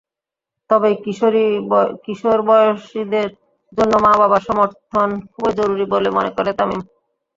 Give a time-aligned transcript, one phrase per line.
[0.69, 0.89] তবে
[2.05, 3.29] কিশোর বয়সীদের
[3.73, 6.81] জন্য মা-বাবার সমর্থন খুবই জরুরি বলে মনে করে তামিম।